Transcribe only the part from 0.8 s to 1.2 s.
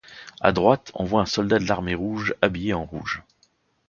on